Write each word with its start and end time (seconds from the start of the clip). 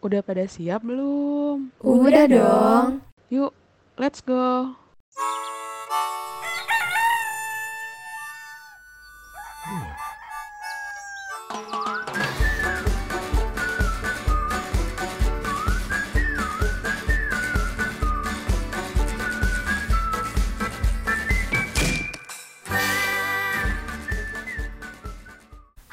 Udah 0.00 0.24
pada 0.24 0.48
siap 0.48 0.80
belum? 0.80 1.76
Udah 1.84 2.24
dong. 2.24 3.04
Yuk, 3.28 3.52
let's 4.00 4.24
go. 4.24 4.72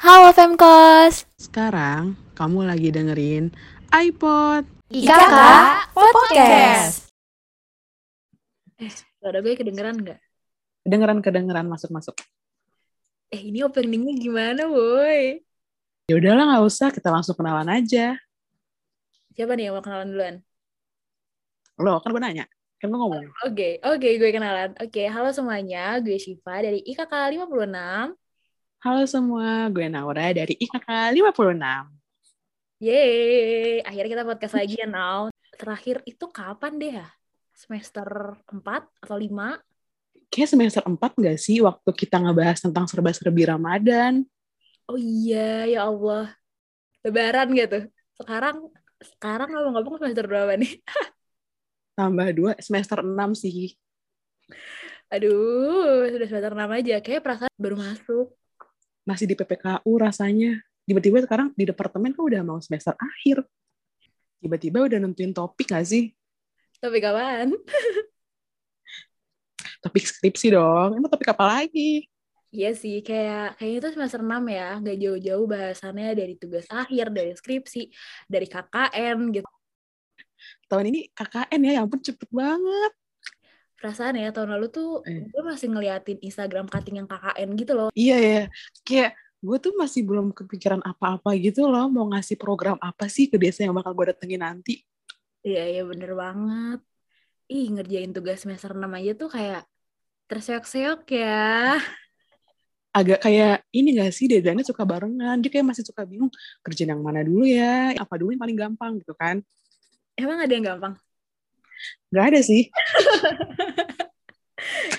Halo 0.00 0.32
Femkos. 0.32 1.28
Sekarang 1.36 2.16
kamu 2.32 2.72
lagi 2.72 2.88
dengerin 2.88 3.52
iPod. 3.88 4.68
IKK 4.92 5.36
Podcast. 5.96 7.08
Suara 9.16 9.40
gue 9.40 9.56
kedengeran 9.56 9.96
nggak? 9.96 10.20
Kedengeran-kedengeran 10.84 11.64
masuk-masuk. 11.64 12.12
Eh 13.32 13.48
ini 13.48 13.64
openingnya 13.64 14.12
gimana 14.20 14.68
boy? 14.68 15.40
Ya 16.08 16.14
udahlah 16.20 16.44
nggak 16.52 16.64
usah, 16.68 16.88
kita 16.92 17.08
langsung 17.08 17.32
kenalan 17.32 17.68
aja. 17.68 18.16
Siapa 19.32 19.56
nih 19.56 19.72
yang 19.72 19.80
mau 19.80 19.84
kenalan 19.84 20.08
duluan? 20.12 20.36
Lo 21.80 22.00
kan 22.04 22.12
gue 22.12 22.20
nanya, 22.20 22.44
kan 22.80 22.92
gue 22.92 22.98
ngomong. 23.00 23.24
Oke, 23.48 23.80
oke 23.80 24.08
gue 24.20 24.30
kenalan. 24.32 24.76
Oke, 24.84 25.08
halo 25.08 25.32
semuanya. 25.32 25.96
Gue 26.04 26.20
Shiva 26.20 26.60
dari 26.60 26.84
IKK 26.84 27.12
56. 27.40 28.12
Halo 28.84 29.02
semua, 29.08 29.72
gue 29.72 29.88
Naura 29.88 30.28
dari 30.36 30.54
IKK 30.60 31.16
56. 31.16 31.97
Yeay, 32.78 33.82
akhirnya 33.82 34.10
kita 34.14 34.22
podcast 34.22 34.54
lagi 34.54 34.78
ya 34.78 34.86
now. 34.86 35.34
Terakhir 35.58 35.98
itu 36.06 36.30
kapan 36.30 36.78
deh 36.78 36.92
ya? 37.02 37.10
Semester 37.50 38.38
4 38.46 38.86
atau 39.02 39.18
5? 39.18 39.58
Kayak 40.30 40.48
semester 40.54 40.82
4 40.86 40.94
gak 41.18 41.38
sih 41.42 41.58
waktu 41.58 41.90
kita 41.90 42.22
ngebahas 42.22 42.62
tentang 42.62 42.86
serba-serbi 42.86 43.50
Ramadan? 43.50 44.22
Oh 44.86 44.94
iya, 44.94 45.66
ya 45.66 45.90
Allah. 45.90 46.30
Lebaran 47.02 47.50
gitu. 47.50 47.90
Sekarang 48.14 48.70
sekarang 49.02 49.50
ngomong-ngomong 49.50 49.98
semester 49.98 50.30
berapa 50.30 50.54
nih? 50.54 50.78
Tambah 51.98 52.30
2, 52.30 52.62
semester 52.62 53.02
6 53.02 53.34
sih. 53.34 53.74
Aduh, 55.10 56.06
sudah 56.14 56.26
semester 56.30 56.54
6 56.54 56.78
aja. 56.78 56.94
Kayak 57.02 57.26
perasaan 57.26 57.54
baru 57.58 57.74
masuk. 57.74 58.38
Masih 59.02 59.26
di 59.26 59.34
PPKU 59.34 59.92
rasanya. 59.98 60.62
Tiba-tiba 60.88 61.20
sekarang 61.20 61.52
di 61.52 61.68
departemen 61.68 62.16
kan 62.16 62.24
udah 62.24 62.40
mau 62.40 62.56
semester 62.64 62.96
akhir. 62.96 63.44
Tiba-tiba 64.40 64.88
udah 64.88 64.96
nentuin 64.96 65.36
topik 65.36 65.68
gak 65.68 65.84
sih? 65.84 66.16
Tapi 66.80 66.96
kapan? 66.96 67.52
Topik 69.84 70.08
skripsi 70.08 70.56
dong. 70.56 70.96
Emang 70.96 71.10
topik 71.12 71.30
apa 71.30 71.44
lagi? 71.60 72.08
Iya 72.48 72.72
sih, 72.72 73.04
kayak 73.04 73.60
kayaknya 73.60 73.76
itu 73.76 73.88
semester 73.92 74.20
6 74.24 74.40
ya, 74.48 74.80
nggak 74.80 74.96
jauh-jauh 74.96 75.44
bahasannya 75.44 76.16
dari 76.16 76.34
tugas 76.40 76.64
akhir, 76.72 77.12
dari 77.12 77.36
skripsi, 77.36 77.92
dari 78.24 78.48
KKN 78.48 79.18
gitu. 79.36 79.44
Tahun 80.72 80.84
ini 80.88 81.12
KKN 81.12 81.60
ya, 81.68 81.72
ya 81.76 81.80
ampun 81.84 82.00
cepet 82.00 82.24
banget. 82.32 82.92
Perasaan 83.76 84.16
ya, 84.16 84.32
tahun 84.32 84.56
lalu 84.56 84.66
tuh 84.72 85.04
Eh. 85.04 85.28
gue 85.28 85.42
masih 85.44 85.68
ngeliatin 85.70 86.18
Instagram 86.24 86.72
cutting 86.72 87.04
yang 87.04 87.06
KKN 87.06 87.48
gitu 87.52 87.72
loh. 87.76 87.88
Iya 87.92 88.16
ya, 88.16 88.42
kayak 88.80 89.12
gue 89.38 89.56
tuh 89.62 89.72
masih 89.78 90.02
belum 90.02 90.34
kepikiran 90.34 90.82
apa-apa 90.82 91.30
gitu 91.38 91.70
loh, 91.70 91.86
mau 91.86 92.10
ngasih 92.10 92.34
program 92.34 92.74
apa 92.82 93.06
sih 93.06 93.30
ke 93.30 93.38
desa 93.38 93.62
yang 93.62 93.74
bakal 93.74 93.94
gue 93.94 94.10
datengin 94.10 94.42
nanti. 94.42 94.82
Iya, 95.46 95.62
iya 95.78 95.82
bener 95.86 96.12
banget. 96.18 96.80
Ih, 97.48 97.70
ngerjain 97.70 98.10
tugas 98.10 98.42
semester 98.42 98.74
6 98.74 98.84
aja 98.84 99.12
tuh 99.14 99.30
kayak 99.30 99.62
terseok-seok 100.28 101.00
ya. 101.08 101.78
Agak 102.92 103.22
kayak 103.22 103.62
ini 103.70 103.94
gak 103.94 104.10
sih, 104.10 104.26
deadline-nya 104.26 104.66
suka 104.66 104.82
barengan. 104.82 105.38
Dia 105.38 105.50
kayak 105.54 105.66
masih 105.70 105.86
suka 105.86 106.02
bingung, 106.02 106.28
kerjaan 106.66 106.98
yang 106.98 107.00
mana 107.00 107.22
dulu 107.22 107.46
ya, 107.46 107.94
apa 107.94 108.14
dulu 108.18 108.34
yang 108.34 108.42
paling 108.42 108.58
gampang 108.58 108.92
gitu 108.98 109.14
kan. 109.14 109.38
Emang 110.18 110.42
ada 110.42 110.50
yang 110.50 110.66
gampang? 110.66 110.98
Gak 112.10 112.24
ada 112.34 112.40
sih. 112.42 112.66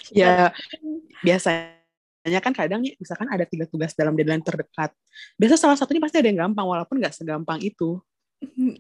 ya, 0.16 0.56
biasanya 2.20 2.42
kan 2.44 2.54
kadang 2.56 2.80
nih, 2.84 2.94
misalkan 3.00 3.28
ada 3.32 3.46
tiga 3.48 3.66
tugas 3.66 3.96
dalam 3.96 4.14
deadline 4.14 4.44
terdekat. 4.44 4.92
Biasa 5.40 5.56
salah 5.56 5.78
satunya 5.80 6.04
pasti 6.04 6.20
ada 6.20 6.28
yang 6.28 6.50
gampang, 6.50 6.68
walaupun 6.68 7.00
gak 7.00 7.16
segampang 7.16 7.60
itu. 7.64 8.00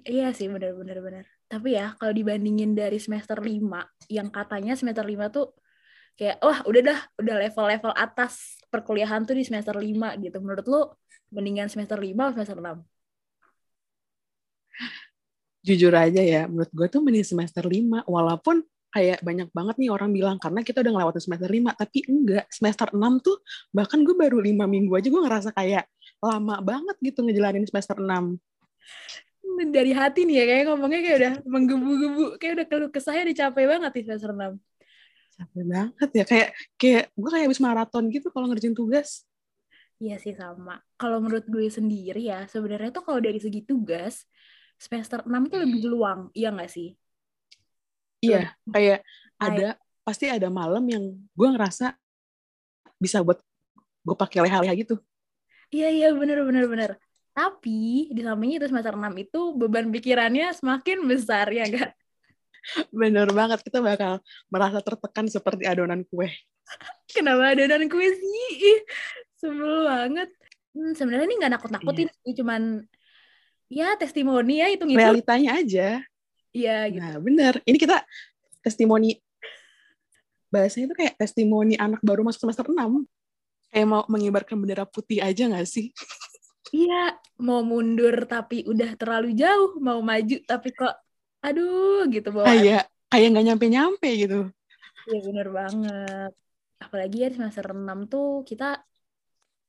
Iya 0.07 0.31
sih, 0.31 0.47
bener-bener. 0.47 0.99
bener. 1.03 1.25
Tapi 1.49 1.75
ya, 1.75 1.95
kalau 1.99 2.13
dibandingin 2.13 2.75
dari 2.75 2.99
semester 2.99 3.39
5, 3.39 3.83
yang 4.11 4.27
katanya 4.29 4.75
semester 4.75 5.03
5 5.03 5.31
tuh 5.31 5.51
kayak, 6.15 6.39
wah 6.43 6.59
udah 6.67 6.81
dah, 6.83 6.99
udah 7.19 7.35
level-level 7.47 7.91
atas 7.95 8.59
perkuliahan 8.67 9.23
tuh 9.23 9.35
di 9.35 9.43
semester 9.47 9.75
5 9.75 10.19
gitu. 10.19 10.37
Menurut 10.43 10.65
lu, 10.67 10.81
mendingan 11.31 11.67
semester 11.71 11.97
5 11.99 12.11
atau 12.11 12.35
semester 12.39 12.59
6? 12.59 12.83
jujur 15.59 15.91
aja 15.91 16.21
ya, 16.23 16.47
menurut 16.47 16.71
gue 16.71 16.87
tuh 16.87 17.01
mending 17.03 17.27
semester 17.27 17.63
5, 17.67 18.07
walaupun 18.07 18.63
kayak 18.89 19.21
banyak 19.21 19.49
banget 19.53 19.75
nih 19.77 19.89
orang 19.93 20.09
bilang, 20.09 20.37
karena 20.41 20.65
kita 20.65 20.81
udah 20.81 20.91
ngelewatin 20.97 21.21
semester 21.21 21.49
5, 21.49 21.71
tapi 21.77 21.99
enggak, 22.09 22.45
semester 22.49 22.87
6 22.91 23.21
tuh, 23.21 23.37
bahkan 23.69 24.01
gue 24.01 24.15
baru 24.17 24.41
5 24.41 24.65
minggu 24.65 24.91
aja 24.97 25.07
gue 25.07 25.21
ngerasa 25.21 25.49
kayak 25.53 25.85
lama 26.19 26.57
banget 26.59 26.95
gitu 26.99 27.21
ngejalanin 27.21 27.65
semester 27.69 28.01
6. 28.01 28.37
Dari 29.59 29.91
hati 29.91 30.23
nih 30.23 30.35
ya, 30.39 30.45
kayak 30.47 30.63
ngomongnya 30.71 30.99
kayak 31.03 31.17
udah 31.19 31.33
menggebu-gebu. 31.43 32.25
Kayak 32.39 32.53
udah 32.55 32.65
keluh 32.71 32.89
kesahnya 32.89 33.27
udah 33.27 33.37
capek 33.43 33.65
banget 33.67 33.91
di 33.91 34.01
semester 34.07 34.31
6. 34.31 34.55
Capek 35.35 35.63
banget 35.67 36.09
ya, 36.15 36.23
kayak 36.23 36.49
kayak 36.79 37.03
gue 37.11 37.29
kayak 37.29 37.45
habis 37.47 37.61
maraton 37.61 38.03
gitu 38.07 38.27
kalau 38.31 38.47
ngerjain 38.47 38.75
tugas. 38.75 39.27
Iya 39.99 40.15
sih 40.15 40.31
sama. 40.31 40.79
Kalau 40.95 41.19
menurut 41.19 41.43
gue 41.45 41.67
sendiri 41.67 42.31
ya, 42.31 42.47
sebenarnya 42.47 42.89
tuh 42.95 43.03
kalau 43.03 43.19
dari 43.19 43.35
segi 43.35 43.67
tugas, 43.67 44.23
semester 44.79 45.27
6 45.27 45.51
tuh 45.51 45.59
lebih 45.59 45.91
luang, 45.91 46.31
iya 46.31 46.55
nggak 46.55 46.71
sih? 46.71 46.95
Iya, 48.19 48.51
kayak 48.67 48.99
ada, 49.39 49.79
pasti 50.03 50.27
ada 50.27 50.51
malam 50.51 50.83
yang 50.87 51.03
gue 51.15 51.47
ngerasa 51.55 51.95
bisa 52.99 53.23
buat 53.23 53.39
gue 54.03 54.15
pakai 54.15 54.43
leha-leha 54.43 54.73
gitu. 54.75 54.99
Iya, 55.69 55.87
iya, 55.93 56.07
bener, 56.11 56.43
bener, 56.43 56.65
bener. 56.65 56.91
Tapi, 57.31 58.09
di 58.11 58.21
samping 58.25 58.57
itu 58.57 58.65
semester 58.67 58.97
6 58.97 59.13
itu 59.15 59.41
beban 59.55 59.87
pikirannya 59.87 60.51
semakin 60.51 61.07
besar, 61.07 61.47
ya 61.53 61.69
nggak? 61.69 61.91
Bener 62.91 63.31
banget, 63.31 63.63
kita 63.63 63.79
bakal 63.79 64.19
merasa 64.51 64.83
tertekan 64.83 65.31
seperti 65.31 65.63
adonan 65.63 66.03
kue. 66.11 66.27
Kenapa 67.15 67.55
adonan 67.55 67.87
kue 67.87 68.03
sih? 68.03 68.47
Ih, 68.59 68.81
Sebel 69.39 69.87
banget. 69.87 70.29
Hmm, 70.75 70.91
sebenarnya 70.91 71.25
ini 71.31 71.35
nggak 71.39 71.53
nakut-nakutin 71.55 72.11
sih, 72.11 72.35
cuman 72.35 72.83
ya 73.71 73.95
testimoni 73.95 74.59
ya 74.59 74.67
hitung-hitung. 74.67 74.99
Realitanya 74.99 75.51
aja. 75.63 76.03
Iya, 76.53 76.89
gitu. 76.89 77.01
Nah, 77.03 77.17
bener. 77.21 77.53
Ini 77.63 77.77
kita 77.77 78.01
testimoni 78.65 79.15
bahasanya 80.49 80.89
itu 80.89 80.95
kayak 80.97 81.13
testimoni 81.15 81.77
anak 81.77 82.01
baru 82.01 82.25
masuk 82.25 82.49
semester 82.49 82.65
6. 82.65 83.05
Kayak 83.69 83.87
mau 83.87 84.01
mengibarkan 84.09 84.57
bendera 84.57 84.85
putih 84.89 85.21
aja 85.21 85.45
gak 85.45 85.69
sih? 85.69 85.93
Iya, 86.73 87.17
mau 87.41 87.65
mundur 87.65 88.29
tapi 88.29 88.65
udah 88.65 88.93
terlalu 88.93 89.33
jauh, 89.33 89.77
mau 89.81 90.01
maju 90.05 90.37
tapi 90.45 90.69
kok 90.73 90.93
aduh 91.41 92.05
gitu 92.09 92.29
bawa. 92.29 92.51
Kayak 92.51 92.91
kayak 93.09 93.27
nggak 93.33 93.45
nyampe-nyampe 93.49 94.09
gitu. 94.21 94.39
Iya 95.09 95.19
bener 95.25 95.47
banget. 95.49 96.31
Apalagi 96.77 97.17
ya 97.25 97.27
di 97.33 97.35
semester 97.41 97.73
6 97.73 98.05
tuh 98.05 98.45
kita 98.45 98.85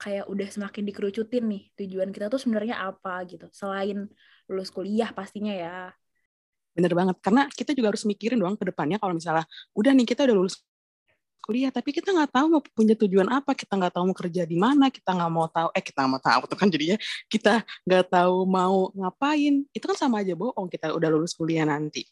kayak 0.00 0.28
udah 0.28 0.48
semakin 0.48 0.84
dikerucutin 0.88 1.44
nih 1.44 1.62
tujuan 1.76 2.12
kita 2.12 2.28
tuh 2.28 2.40
sebenarnya 2.40 2.84
apa 2.84 3.24
gitu. 3.24 3.48
Selain 3.52 4.08
lulus 4.48 4.68
kuliah 4.68 5.08
pastinya 5.16 5.56
ya. 5.56 5.92
Bener 6.76 6.92
banget. 6.94 7.16
Karena 7.24 7.46
kita 7.50 7.74
juga 7.74 7.94
harus 7.94 8.04
mikirin 8.06 8.38
doang 8.38 8.56
ke 8.56 8.64
depannya 8.68 8.96
kalau 9.02 9.14
misalnya 9.16 9.44
udah 9.74 9.92
nih 9.94 10.06
kita 10.06 10.26
udah 10.26 10.36
lulus 10.36 10.56
kuliah 11.40 11.72
tapi 11.72 11.90
kita 11.90 12.12
nggak 12.12 12.30
tahu 12.36 12.46
mau 12.52 12.62
punya 12.62 12.94
tujuan 12.94 13.26
apa 13.26 13.56
kita 13.56 13.74
nggak 13.74 13.96
tahu 13.96 14.04
mau 14.12 14.14
kerja 14.14 14.44
di 14.44 14.54
mana 14.60 14.86
kita 14.92 15.10
nggak 15.16 15.32
mau 15.32 15.48
tahu 15.48 15.68
eh 15.72 15.82
kita 15.82 16.04
nggak 16.04 16.12
mau 16.12 16.22
tahu 16.22 16.40
tuh 16.46 16.58
kan 16.60 16.68
jadinya 16.68 16.96
kita 17.32 17.64
nggak 17.88 18.04
tahu 18.12 18.36
mau 18.44 18.92
ngapain 18.92 19.64
itu 19.72 19.84
kan 19.88 19.96
sama 19.98 20.20
aja 20.20 20.36
bohong 20.36 20.68
kita 20.68 20.92
udah 20.92 21.08
lulus 21.10 21.32
kuliah 21.32 21.64
nanti 21.64 22.06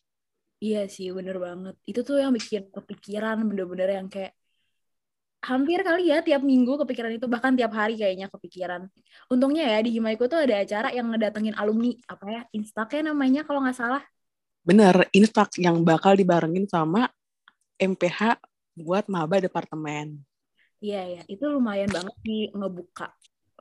Iya 0.65 0.79
sih 0.95 1.07
bener 1.17 1.37
banget. 1.47 1.75
Itu 1.91 2.01
tuh 2.09 2.17
yang 2.23 2.33
bikin 2.35 2.63
kepikiran 2.75 3.37
bener-bener 3.49 3.89
yang 3.99 4.07
kayak 4.15 4.33
hampir 5.49 5.79
kali 5.87 6.11
ya 6.11 6.19
tiap 6.27 6.43
minggu 6.43 6.73
kepikiran 6.83 7.13
itu 7.15 7.27
bahkan 7.31 7.55
tiap 7.59 7.73
hari 7.79 7.95
kayaknya 8.01 8.27
kepikiran. 8.35 8.91
Untungnya 9.33 9.63
ya 9.73 9.79
di 9.87 9.91
Himaiku 9.95 10.27
tuh 10.27 10.39
ada 10.45 10.55
acara 10.59 10.89
yang 10.91 11.07
ngedatengin 11.15 11.55
alumni 11.55 11.95
apa 12.11 12.25
ya 12.35 12.43
Instaknya 12.59 13.15
namanya 13.15 13.41
kalau 13.47 13.63
nggak 13.63 13.79
salah. 13.79 14.03
Bener 14.63 15.09
instak 15.15 15.55
yang 15.59 15.81
bakal 15.83 16.15
dibarengin 16.15 16.67
sama 16.69 17.09
MPH 17.79 18.39
buat 18.79 19.07
maba 19.11 19.43
departemen 19.43 20.23
Iya 20.79 21.03
ya 21.19 21.23
itu 21.27 21.43
lumayan 21.51 21.91
banget 21.91 22.15
sih 22.23 22.55
ngebuka 22.55 23.11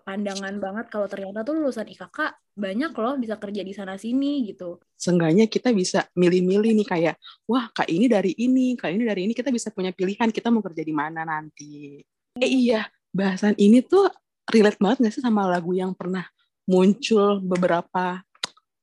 pandangan 0.08 0.56
banget 0.56 0.86
kalau 0.88 1.04
ternyata 1.12 1.44
tuh 1.44 1.60
lulusan 1.60 1.84
IKK 1.84 2.32
banyak 2.56 2.96
loh 2.96 3.20
bisa 3.20 3.36
kerja 3.36 3.60
di 3.60 3.76
sana 3.76 4.00
sini 4.00 4.48
gitu. 4.48 4.80
Seenggaknya 4.96 5.52
kita 5.52 5.76
bisa 5.76 6.08
milih-milih 6.16 6.72
nih 6.80 6.88
kayak, 6.88 7.16
wah 7.44 7.68
kak 7.76 7.92
ini 7.92 8.08
dari 8.08 8.32
ini, 8.40 8.80
kak 8.80 8.96
ini 8.96 9.04
dari 9.04 9.28
ini, 9.28 9.36
kita 9.36 9.52
bisa 9.52 9.68
punya 9.76 9.92
pilihan 9.92 10.32
kita 10.32 10.48
mau 10.48 10.64
kerja 10.64 10.80
di 10.80 10.96
mana 10.96 11.28
nanti. 11.28 12.00
Eh 12.40 12.48
iya, 12.48 12.88
bahasan 13.12 13.54
ini 13.60 13.84
tuh 13.84 14.08
relate 14.48 14.80
banget 14.80 14.98
gak 15.06 15.14
sih 15.20 15.22
sama 15.22 15.44
lagu 15.44 15.76
yang 15.76 15.92
pernah 15.92 16.24
muncul 16.64 17.44
beberapa 17.44 18.24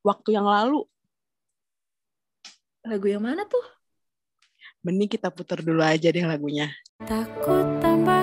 waktu 0.05 0.37
yang 0.37 0.45
lalu? 0.45 0.85
Lagu 2.85 3.09
yang 3.09 3.25
mana 3.25 3.49
tuh? 3.49 3.65
Mending 4.85 5.09
kita 5.09 5.33
putar 5.33 5.65
dulu 5.65 5.81
aja 5.81 6.13
deh 6.13 6.21
lagunya. 6.21 6.69
Takut 7.09 7.65
tambah 7.81 8.14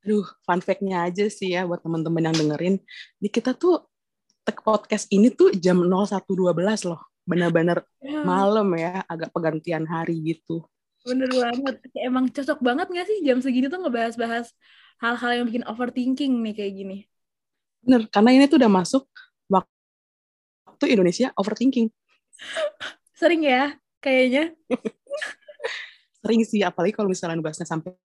Aduh, 0.00 0.24
fun 0.44 0.60
fact-nya 0.64 1.04
aja 1.08 1.28
sih 1.28 1.52
ya 1.52 1.68
buat 1.68 1.84
teman-teman 1.84 2.32
yang 2.32 2.36
dengerin. 2.36 2.74
Di 3.20 3.28
kita 3.28 3.52
tuh 3.52 3.84
tag 4.44 4.56
podcast 4.64 5.04
ini 5.12 5.28
tuh 5.28 5.52
jam 5.52 5.76
01.12 5.84 6.88
loh. 6.88 7.00
Benar-benar 7.28 7.84
Ya, 8.00 8.24
malam 8.24 8.66
ya, 8.74 9.04
agak 9.06 9.28
pergantian 9.30 9.84
hari 9.84 10.16
gitu. 10.24 10.64
bener 11.04 11.28
banget. 11.32 11.76
Emang 11.96 12.28
cocok 12.28 12.58
banget 12.60 12.86
gak 12.92 13.06
sih 13.08 13.24
jam 13.24 13.40
segini 13.40 13.72
tuh 13.72 13.80
ngebahas-bahas 13.80 14.52
hal-hal 15.00 15.30
yang 15.40 15.44
bikin 15.48 15.64
overthinking 15.64 16.32
nih 16.44 16.54
kayak 16.56 16.72
gini. 16.76 16.96
Bener, 17.80 18.04
karena 18.12 18.36
ini 18.36 18.44
tuh 18.44 18.60
udah 18.60 18.68
masuk 18.72 19.04
waktu 19.48 20.96
Indonesia 20.96 21.32
overthinking. 21.36 21.88
Sering 23.20 23.44
ya, 23.44 23.76
kayaknya. 24.00 24.56
Sering 26.24 26.40
sih, 26.44 26.60
apalagi 26.64 26.92
kalau 26.92 27.08
misalnya 27.08 27.40
bahasnya 27.40 27.64
sampai 27.68 27.96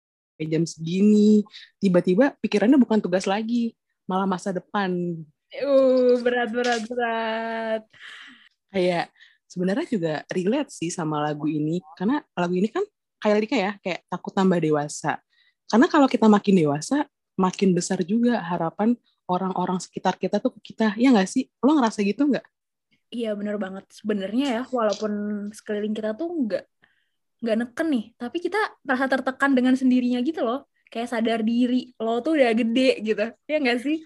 jam 0.43 0.67
segini, 0.67 1.47
tiba-tiba 1.79 2.35
pikirannya 2.43 2.79
bukan 2.81 2.99
tugas 2.99 3.25
lagi, 3.31 3.79
malah 4.11 4.27
masa 4.27 4.51
depan. 4.51 4.91
Uh, 5.55 6.19
berat, 6.19 6.51
berat, 6.51 6.83
berat. 6.91 7.83
Kayak 8.75 9.15
sebenarnya 9.47 9.87
juga 9.87 10.15
relate 10.27 10.71
sih 10.75 10.91
sama 10.91 11.23
lagu 11.23 11.47
ini, 11.47 11.79
karena 11.95 12.19
lagu 12.35 12.59
ini 12.59 12.67
kan 12.67 12.83
kayak 13.23 13.39
Lika 13.47 13.57
ya, 13.57 13.73
kayak 13.79 14.03
takut 14.11 14.35
tambah 14.35 14.59
dewasa. 14.59 15.23
Karena 15.71 15.87
kalau 15.87 16.11
kita 16.11 16.27
makin 16.27 16.59
dewasa, 16.59 17.07
makin 17.39 17.71
besar 17.73 18.03
juga 18.03 18.43
harapan 18.43 18.99
orang-orang 19.31 19.81
sekitar 19.81 20.19
kita 20.19 20.43
tuh 20.43 20.53
ke 20.59 20.75
kita. 20.75 20.93
Ya 20.99 21.15
nggak 21.15 21.31
sih? 21.31 21.49
Lo 21.63 21.79
ngerasa 21.79 22.05
gitu 22.05 22.29
nggak? 22.29 22.45
Iya 23.15 23.33
bener 23.39 23.57
banget. 23.57 23.87
Sebenarnya 23.95 24.47
ya, 24.61 24.63
walaupun 24.69 25.13
sekeliling 25.55 25.95
kita 25.95 26.19
tuh 26.19 26.29
nggak 26.29 26.65
nggak 27.45 27.59
neken 27.61 27.87
nih, 27.93 28.05
tapi 28.17 28.41
kita 28.41 28.57
merasa 28.81 29.05
tertekan 29.07 29.53
dengan 29.53 29.77
sendirinya 29.77 30.25
gitu 30.25 30.41
loh. 30.41 30.65
Kayak 30.89 31.13
sadar 31.13 31.41
diri, 31.45 31.93
lo 32.01 32.25
tuh 32.25 32.41
udah 32.41 32.51
gede 32.57 32.91
gitu. 33.05 33.27
Ya 33.45 33.57
nggak 33.61 33.79
sih? 33.85 34.01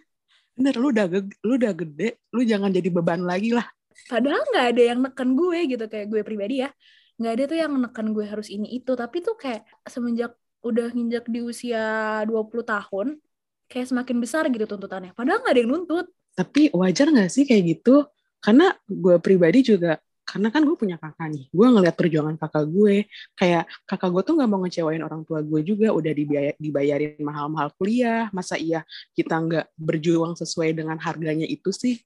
Bener, 0.59 0.75
lu 0.75 0.91
udah, 0.91 1.07
lu 1.47 1.55
udah 1.55 1.73
gede, 1.73 2.19
lu 2.35 2.43
jangan 2.43 2.75
jadi 2.75 2.91
beban 2.91 3.23
lagi 3.23 3.55
lah. 3.55 3.67
Padahal 4.11 4.43
nggak 4.51 4.67
ada 4.75 4.83
yang 4.83 4.99
neken 5.07 5.39
gue 5.39 5.59
gitu, 5.71 5.85
kayak 5.87 6.07
gue 6.11 6.21
pribadi 6.27 6.67
ya. 6.67 6.71
Nggak 7.19 7.33
ada 7.35 7.43
tuh 7.47 7.59
yang 7.59 7.73
neken 7.79 8.07
gue 8.11 8.27
harus 8.27 8.49
ini 8.51 8.79
itu. 8.79 8.93
Tapi 8.95 9.23
tuh 9.23 9.39
kayak 9.39 9.63
semenjak 9.87 10.35
udah 10.67 10.91
nginjak 10.91 11.31
di 11.31 11.41
usia 11.45 11.85
20 12.27 12.67
tahun, 12.67 13.07
kayak 13.71 13.87
semakin 13.87 14.17
besar 14.19 14.43
gitu 14.51 14.67
tuntutannya. 14.67 15.15
Padahal 15.15 15.45
nggak 15.45 15.55
ada 15.55 15.61
yang 15.63 15.71
nuntut. 15.71 16.07
Tapi 16.35 16.71
wajar 16.75 17.11
nggak 17.11 17.31
sih 17.31 17.45
kayak 17.47 17.79
gitu? 17.79 18.07
Karena 18.39 18.71
gue 18.87 19.19
pribadi 19.19 19.67
juga, 19.67 19.99
karena 20.29 20.53
kan 20.53 20.61
gue 20.69 20.77
punya 20.77 21.01
kakak 21.01 21.33
nih. 21.33 21.49
Gue 21.49 21.67
ngeliat 21.73 21.97
perjuangan 21.97 22.37
kakak 22.37 22.69
gue. 22.69 23.09
Kayak 23.33 23.65
kakak 23.89 24.13
gue 24.13 24.23
tuh 24.29 24.35
nggak 24.37 24.51
mau 24.53 24.61
ngecewain 24.61 25.01
orang 25.01 25.25
tua 25.25 25.41
gue 25.41 25.61
juga. 25.65 25.89
Udah 25.97 26.13
dibayar, 26.13 26.53
dibayarin 26.61 27.17
mahal-mahal 27.25 27.73
kuliah. 27.81 28.29
Masa 28.37 28.61
iya 28.61 28.85
kita 29.17 29.41
nggak 29.41 29.73
berjuang 29.81 30.37
sesuai 30.37 30.77
dengan 30.77 31.01
harganya 31.01 31.49
itu 31.49 31.73
sih? 31.73 31.97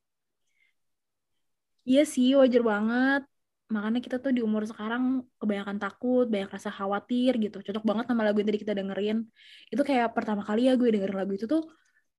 Iya 1.83 2.07
sih, 2.07 2.39
wajar 2.39 2.63
banget. 2.63 3.27
Makanya 3.75 3.99
kita 3.99 4.17
tuh 4.23 4.31
di 4.31 4.39
umur 4.39 4.63
sekarang 4.71 5.27
kebanyakan 5.43 5.83
takut, 5.83 6.31
banyak 6.31 6.47
rasa 6.47 6.71
khawatir 6.71 7.43
gitu. 7.43 7.59
Cocok 7.59 7.83
banget 7.83 8.05
sama 8.07 8.23
lagu 8.23 8.39
yang 8.39 8.49
tadi 8.55 8.63
kita 8.63 8.79
dengerin. 8.79 9.27
Itu 9.67 9.83
kayak 9.83 10.15
pertama 10.15 10.47
kali 10.47 10.71
ya 10.71 10.79
gue 10.79 10.95
dengerin 10.95 11.19
lagu 11.19 11.35
itu 11.35 11.51
tuh 11.51 11.67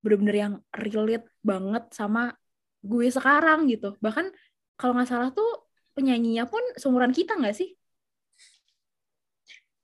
bener-bener 0.04 0.36
yang 0.36 0.54
relate 0.68 1.24
banget 1.40 1.88
sama 1.96 2.36
gue 2.84 3.08
sekarang 3.08 3.72
gitu. 3.72 3.96
Bahkan 4.04 4.28
kalau 4.76 4.92
nggak 5.00 5.08
salah 5.08 5.32
tuh 5.32 5.63
penyanyinya 5.94 6.44
pun 6.50 6.60
seumuran 6.76 7.14
kita 7.14 7.38
nggak 7.38 7.56
sih? 7.56 7.72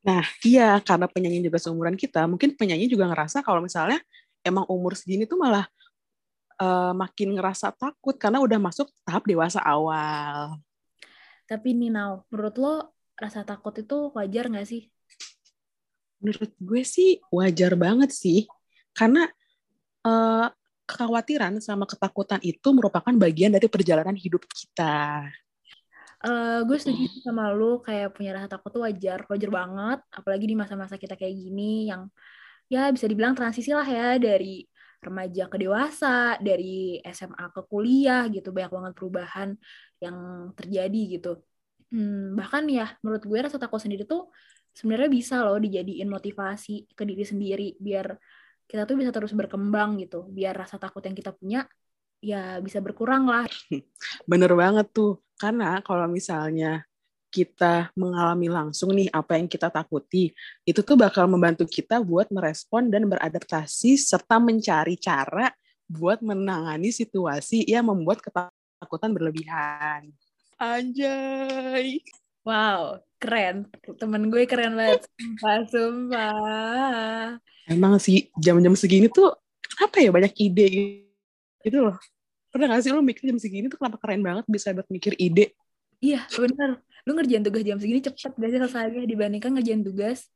Nah, 0.01 0.25
iya, 0.43 0.81
karena 0.81 1.07
penyanyi 1.07 1.45
juga 1.45 1.61
seumuran 1.61 1.95
kita, 1.95 2.25
mungkin 2.25 2.57
penyanyi 2.57 2.89
juga 2.89 3.05
ngerasa 3.09 3.45
kalau 3.45 3.61
misalnya 3.61 4.01
emang 4.41 4.65
umur 4.67 4.97
segini 4.97 5.29
tuh 5.29 5.37
malah 5.37 5.69
eh, 6.61 6.93
makin 6.97 7.37
ngerasa 7.37 7.73
takut 7.77 8.17
karena 8.17 8.41
udah 8.41 8.59
masuk 8.59 8.89
tahap 9.05 9.29
dewasa 9.29 9.61
awal. 9.61 10.57
Tapi 11.45 11.77
nih 11.77 11.93
Nau, 11.93 12.25
menurut 12.33 12.55
lo 12.57 12.75
rasa 13.19 13.45
takut 13.45 13.77
itu 13.77 14.09
wajar 14.17 14.49
nggak 14.49 14.67
sih? 14.67 14.89
Menurut 16.21 16.53
gue 16.57 16.83
sih 16.85 17.21
wajar 17.29 17.77
banget 17.77 18.11
sih, 18.13 18.49
karena 18.97 19.29
eh, 20.09 20.49
kekhawatiran 20.89 21.61
sama 21.63 21.87
ketakutan 21.87 22.41
itu 22.43 22.69
merupakan 22.75 23.15
bagian 23.15 23.55
dari 23.55 23.69
perjalanan 23.71 24.17
hidup 24.17 24.43
kita. 24.49 25.29
Eh, 26.21 26.61
gue 26.69 26.77
setuju 26.77 27.25
sama 27.25 27.49
lu 27.49 27.81
kayak 27.81 28.13
punya 28.13 28.37
rasa 28.37 28.49
takut 28.53 28.69
tuh 28.69 28.85
wajar, 28.85 29.25
wajar 29.25 29.51
banget. 29.51 29.99
Apalagi 30.13 30.45
di 30.45 30.57
masa-masa 30.57 31.01
kita 31.01 31.17
kayak 31.17 31.33
gini 31.33 31.89
yang 31.89 32.13
ya 32.69 32.93
bisa 32.93 33.09
dibilang 33.09 33.33
transisi 33.33 33.73
lah 33.73 33.89
ya 33.89 34.21
dari 34.21 34.61
remaja 35.01 35.49
ke 35.49 35.57
dewasa, 35.57 36.37
dari 36.45 37.01
SMA 37.09 37.45
ke 37.57 37.65
kuliah 37.65 38.29
gitu, 38.29 38.53
banyak 38.53 38.69
banget 38.69 38.93
perubahan 38.93 39.49
yang 39.97 40.17
terjadi 40.53 41.01
gitu. 41.17 41.41
Hmm, 41.89 42.37
bahkan 42.37 42.69
ya 42.69 42.93
menurut 43.01 43.25
gue 43.25 43.39
rasa 43.41 43.57
takut 43.57 43.81
sendiri 43.81 44.05
tuh 44.05 44.29
sebenarnya 44.77 45.11
bisa 45.11 45.43
loh 45.43 45.59
dijadiin 45.59 46.07
motivasi 46.07 46.95
ke 46.95 47.03
diri 47.03 47.25
sendiri 47.27 47.75
biar 47.83 48.15
kita 48.71 48.87
tuh 48.87 48.95
bisa 49.01 49.11
terus 49.11 49.33
berkembang 49.33 49.97
gitu, 50.05 50.29
biar 50.29 50.53
rasa 50.53 50.77
takut 50.77 51.01
yang 51.01 51.17
kita 51.17 51.33
punya 51.33 51.65
ya 52.21 52.61
bisa 52.61 52.85
berkurang 52.85 53.25
lah. 53.25 53.49
Bener 54.31 54.53
banget 54.53 54.87
tuh, 54.93 55.25
karena 55.41 55.81
kalau 55.81 56.05
misalnya 56.05 56.85
kita 57.33 57.89
mengalami 57.97 58.53
langsung 58.53 58.93
nih 58.93 59.09
apa 59.09 59.41
yang 59.41 59.49
kita 59.49 59.73
takuti, 59.73 60.35
itu 60.69 60.81
tuh 60.85 60.99
bakal 60.99 61.25
membantu 61.31 61.65
kita 61.65 62.03
buat 62.03 62.29
merespon 62.29 62.93
dan 62.93 63.09
beradaptasi 63.09 63.97
serta 63.97 64.37
mencari 64.37 65.01
cara 65.01 65.49
buat 65.89 66.21
menangani 66.21 66.93
situasi 66.93 67.65
yang 67.65 67.89
membuat 67.89 68.21
ketakutan 68.21 69.17
berlebihan. 69.17 70.13
Anjay. 70.61 72.05
Wow, 72.45 73.01
keren. 73.17 73.71
Temen 73.97 74.29
gue 74.29 74.45
keren 74.45 74.77
banget. 74.77 75.09
Sumpah, 75.17 75.61
sumpah. 75.71 77.27
Emang 77.71 77.97
sih 78.03 78.29
jam-jam 78.37 78.75
segini 78.77 79.09
tuh 79.09 79.33
apa 79.81 80.03
ya 80.03 80.13
banyak 80.13 80.35
ide 80.37 80.69
gitu 81.65 81.79
loh. 81.89 81.97
Pernah 82.51 82.67
gak 82.75 82.83
sih 82.83 82.91
lo 82.91 82.99
mikir 82.99 83.31
jam 83.31 83.39
segini 83.39 83.71
tuh 83.71 83.79
kenapa 83.79 84.03
keren 84.03 84.27
banget 84.27 84.45
bisa 84.51 84.75
buat 84.75 84.91
mikir 84.91 85.15
ide? 85.23 85.55
Iya, 86.03 86.27
bener. 86.35 86.83
Lu 87.07 87.15
ngerjain 87.15 87.47
tugas 87.47 87.63
jam 87.63 87.79
segini 87.79 88.03
cepet 88.03 88.35
gak 88.35 88.51
sih 88.51 88.59
selesainya 88.59 89.07
dibandingkan 89.07 89.55
ngerjain 89.55 89.87
tugas 89.87 90.27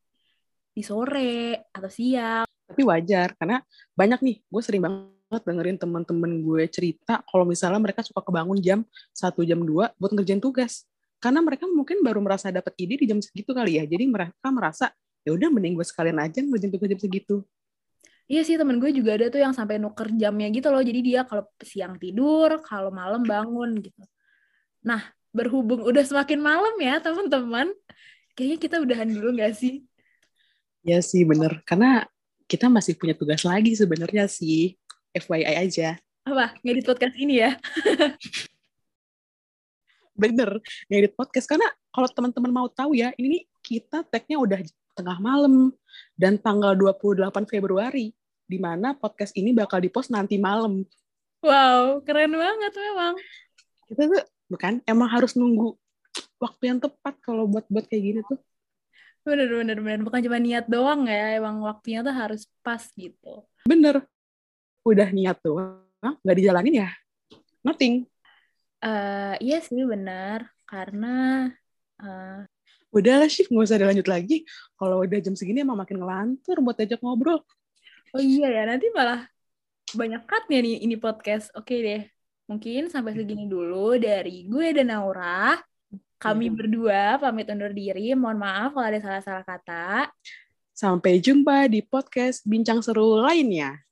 di 0.71 0.83
sore 0.87 1.67
atau 1.75 1.91
siang. 1.91 2.47
Tapi 2.47 2.83
wajar 2.87 3.35
karena 3.35 3.63
banyak 3.99 4.21
nih 4.23 4.37
gue 4.47 4.63
sering 4.63 4.83
banget 4.87 5.43
dengerin 5.43 5.77
temen-temen 5.77 6.33
gue 6.43 6.63
cerita 6.71 7.21
kalau 7.27 7.43
misalnya 7.43 7.83
mereka 7.83 8.07
suka 8.07 8.23
kebangun 8.23 8.59
jam 8.63 8.87
1 9.11 9.35
jam 9.43 9.61
2 9.63 9.99
buat 9.99 10.13
ngerjain 10.15 10.39
tugas. 10.39 10.87
Karena 11.19 11.43
mereka 11.43 11.67
mungkin 11.67 11.99
baru 12.05 12.23
merasa 12.23 12.55
dapat 12.55 12.79
ide 12.79 12.95
di 12.95 13.11
jam 13.11 13.19
segitu 13.19 13.51
kali 13.51 13.83
ya. 13.83 13.85
Jadi 13.91 14.07
mereka 14.07 14.49
merasa 14.55 14.95
ya 15.27 15.35
udah 15.35 15.51
mending 15.51 15.75
gue 15.75 15.87
sekalian 15.87 16.23
aja 16.23 16.39
ngerjain 16.47 16.71
tugas 16.71 16.89
jam 16.95 17.01
segitu. 17.01 17.43
Iya 18.25 18.41
sih 18.41 18.57
temen 18.57 18.81
gue 18.81 18.89
juga 18.89 19.21
ada 19.21 19.29
tuh 19.29 19.41
yang 19.45 19.53
sampai 19.53 19.77
nuker 19.77 20.09
jamnya 20.17 20.49
gitu 20.49 20.73
loh. 20.73 20.81
Jadi 20.81 21.01
dia 21.05 21.29
kalau 21.29 21.45
siang 21.61 22.01
tidur, 22.01 22.61
kalau 22.65 22.89
malam 22.89 23.21
bangun 23.21 23.85
gitu. 23.85 24.01
Nah, 24.81 25.05
berhubung 25.29 25.85
udah 25.85 26.05
semakin 26.05 26.41
malam 26.41 26.75
ya 26.81 27.01
teman-teman, 27.05 27.69
kayaknya 28.33 28.59
kita 28.61 28.77
udahan 28.81 29.09
dulu 29.13 29.37
gak 29.37 29.53
sih? 29.57 29.85
Ya 30.85 31.01
sih 31.05 31.25
bener, 31.25 31.65
karena 31.65 32.05
kita 32.49 32.69
masih 32.69 32.97
punya 32.97 33.17
tugas 33.17 33.45
lagi 33.45 33.73
sebenarnya 33.77 34.29
sih. 34.29 34.77
FYI 35.15 35.55
aja. 35.71 35.95
Apa? 36.27 36.59
Ngedit 36.67 36.85
podcast 36.91 37.15
ini 37.15 37.39
ya? 37.39 37.55
Bener, 40.15 40.59
ngedit 40.91 41.15
podcast. 41.15 41.47
Karena 41.47 41.71
kalau 41.95 42.09
teman-teman 42.11 42.51
mau 42.51 42.67
tahu 42.67 42.99
ya, 42.99 43.15
ini 43.15 43.47
kita 43.63 44.03
tag-nya 44.11 44.43
udah 44.43 44.59
tengah 44.95 45.19
malam 45.19 45.75
dan 46.15 46.39
tanggal 46.39 46.73
28 46.79 47.51
Februari 47.51 48.15
di 48.45 48.59
mana 48.63 48.95
podcast 48.95 49.35
ini 49.35 49.51
bakal 49.51 49.83
dipost 49.83 50.15
nanti 50.15 50.39
malam. 50.39 50.87
Wow, 51.45 52.01
keren 52.07 52.33
banget 52.33 52.73
memang. 52.73 53.15
Kita 53.91 54.03
tuh 54.09 54.25
bukan 54.49 54.81
emang 54.89 55.11
harus 55.11 55.37
nunggu 55.37 55.77
waktu 56.41 56.73
yang 56.73 56.79
tepat 56.81 57.19
kalau 57.21 57.45
buat 57.51 57.67
buat 57.69 57.85
kayak 57.85 58.03
gini 58.03 58.21
tuh. 58.25 58.41
Bener, 59.25 59.49
bener, 59.49 59.79
bener. 59.81 60.01
Bukan 60.05 60.21
cuma 60.21 60.37
niat 60.37 60.69
doang 60.69 61.09
ya, 61.09 61.41
emang 61.41 61.65
waktunya 61.65 62.05
tuh 62.05 62.13
harus 62.13 62.45
pas 62.61 62.81
gitu. 62.93 63.45
Bener. 63.65 64.05
Udah 64.85 65.09
niat 65.09 65.41
doang, 65.41 65.81
nggak 66.21 66.37
dijalanin 66.37 66.85
ya, 66.85 66.91
nothing. 67.65 68.05
Uh, 68.85 69.33
iya 69.41 69.65
sih 69.65 69.81
benar, 69.89 70.45
karena 70.69 71.49
uh, 72.05 72.45
udah 72.95 73.15
lah 73.21 73.29
sih 73.29 73.45
nggak 73.51 73.67
usah 73.67 73.79
dilanjut 73.83 74.07
lagi. 74.07 74.47
Kalau 74.79 75.03
udah 75.03 75.19
jam 75.19 75.35
segini 75.35 75.67
emang 75.67 75.77
makin 75.77 75.99
ngelantur 75.99 76.63
buat 76.63 76.79
ajak 76.79 77.03
ngobrol. 77.03 77.43
Oh 78.15 78.23
iya 78.23 78.47
ya 78.47 78.63
nanti 78.71 78.87
malah 78.95 79.27
banyak 79.93 80.23
cutnya 80.25 80.59
nih 80.63 80.87
ini 80.87 80.95
podcast. 80.95 81.51
Oke 81.59 81.83
deh 81.83 82.03
mungkin 82.47 82.93
sampai 82.93 83.17
segini 83.17 83.51
dulu 83.51 83.97
dari 83.97 84.45
gue 84.47 84.77
dan 84.77 84.93
Naura 84.93 85.57
kami 86.21 86.53
hmm. 86.53 86.57
berdua 86.57 87.03
pamit 87.19 87.51
undur 87.51 87.75
diri. 87.75 88.15
Mohon 88.15 88.39
maaf 88.39 88.71
kalau 88.79 88.87
ada 88.87 89.01
salah-salah 89.03 89.45
kata. 89.45 90.09
Sampai 90.75 91.19
jumpa 91.23 91.67
di 91.71 91.83
podcast 91.83 92.47
bincang 92.47 92.83
seru 92.83 93.19
lainnya. 93.19 93.83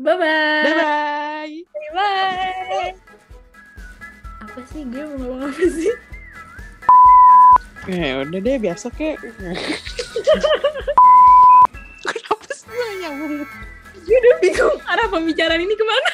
Bye 0.00 0.16
bye 0.16 0.64
bye 0.64 0.74
bye 0.80 1.88
bye, 1.92 2.92
-bye 2.96 3.10
apa 4.50 4.66
sih 4.66 4.82
gue 4.82 5.04
mau 5.06 5.14
ngomong 5.14 5.46
apa 5.46 5.64
sih 5.70 5.94
Eh, 7.90 8.22
udah 8.22 8.38
deh, 8.38 8.56
biasa 8.62 8.86
kek. 8.94 9.18
Kenapa 12.06 12.94
nyambung? 13.02 13.42
Gue 14.06 14.14
udah 14.14 14.34
bingung 14.38 14.78
arah 14.86 15.10
pembicaraan 15.10 15.58
ini 15.58 15.74
ke 15.74 15.82
mana. 15.82 16.10